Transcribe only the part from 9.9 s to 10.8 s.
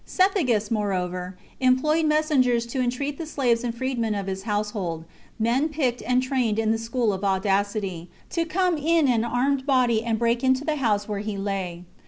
and break into the